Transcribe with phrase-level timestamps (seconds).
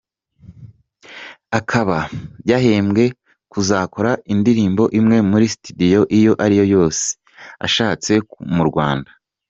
[1.59, 1.97] Akaba
[2.49, 3.03] yahembwe
[3.51, 7.03] kuzakora indirimbo imwe muri Studio iyo ari yo yose
[7.65, 8.13] ashatse
[8.57, 9.11] mu Rwanda.